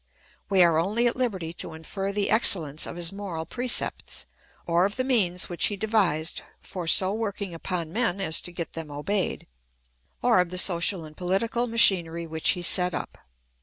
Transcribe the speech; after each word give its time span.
We 0.49 0.63
are 0.63 0.79
only 0.79 1.05
at 1.05 1.15
liberty 1.15 1.53
to 1.53 1.73
infer 1.73 2.11
the 2.11 2.31
excellence 2.31 2.87
of 2.87 2.95
his 2.95 3.11
moral 3.13 3.45
precepts, 3.45 4.25
or 4.65 4.83
of 4.87 4.95
the 4.95 5.03
means 5.03 5.47
which 5.47 5.65
he 5.65 5.75
devised 5.77 6.41
for 6.59 6.87
so 6.87 7.13
working 7.13 7.53
upon 7.53 7.93
men 7.93 8.19
as 8.19 8.37
so 8.37 8.51
get 8.51 8.73
them 8.73 8.89
obeyed, 8.89 9.45
or 10.23 10.39
of 10.39 10.49
the 10.49 10.57
social 10.57 11.05
and 11.05 11.15
political 11.15 11.67
machinery 11.67 12.25
which 12.25 12.49
he 12.57 12.63
set 12.63 12.95
up. 12.95 13.15